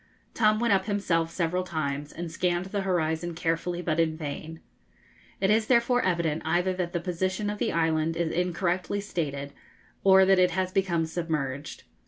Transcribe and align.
Tom 0.33 0.59
went 0.59 0.73
up 0.73 0.85
himself 0.85 1.29
several 1.29 1.61
times 1.61 2.11
and 2.11 2.31
scanned 2.31 2.65
the 2.65 2.81
horizon 2.81 3.35
carefully, 3.35 3.83
but 3.83 3.99
in 3.99 4.17
vain. 4.17 4.59
It 5.39 5.51
is 5.51 5.67
therefore 5.67 6.01
evident 6.03 6.41
either 6.43 6.73
that 6.73 6.91
the 6.91 6.99
position 6.99 7.51
of 7.51 7.59
the 7.59 7.71
island 7.71 8.17
is 8.17 8.31
incorrectly 8.31 8.99
stated, 8.99 9.53
or 10.03 10.25
that 10.25 10.39
it 10.39 10.49
has 10.57 10.71
become 10.71 11.05
submerged. 11.05 11.83